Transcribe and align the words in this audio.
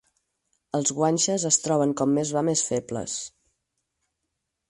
Els 0.77 0.91
guanxes 0.99 1.45
es 1.49 1.59
troben 1.65 1.93
com 2.01 2.15
més 2.19 2.33
va 2.37 2.43
més 2.49 2.65
febles. 2.69 3.17